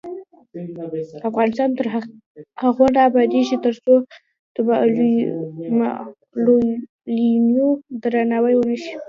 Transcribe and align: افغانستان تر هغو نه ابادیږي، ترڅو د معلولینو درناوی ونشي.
افغانستان 1.29 1.69
تر 1.77 1.85
هغو 2.61 2.85
نه 2.95 2.99
ابادیږي، 3.09 3.57
ترڅو 3.65 3.93
د 4.53 4.55
معلولینو 5.77 7.67
درناوی 8.01 8.55
ونشي. 8.57 8.93